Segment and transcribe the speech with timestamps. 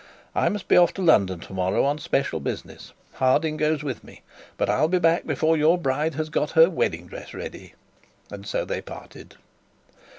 [0.33, 2.91] I must be off to London to morrow on special business.
[3.13, 4.23] Harding goes with me.
[4.57, 7.75] But I'll be back before your bride has got her wedding dress ready.'
[8.31, 9.35] And so they parted.